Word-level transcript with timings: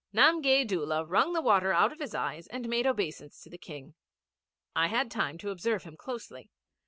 Namgay 0.15 0.65
Doola 0.67 1.05
wrung 1.05 1.33
the 1.33 1.43
water 1.43 1.71
out 1.73 1.91
of 1.91 1.99
his 1.99 2.15
eyes 2.15 2.47
and 2.47 2.67
made 2.67 2.87
obeisance 2.87 3.39
to 3.43 3.51
the 3.51 3.57
King. 3.59 3.93
I 4.75 4.87
had 4.87 5.11
time 5.11 5.37
to 5.37 5.51
observe 5.51 5.83
him 5.83 5.95
closely. 5.95 6.49